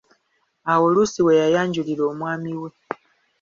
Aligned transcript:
Awo 0.71 0.85
luusi 0.93 1.19
we 1.25 1.39
yayanjulira 1.41 2.03
omwami 2.11 2.51
we. 2.61 2.69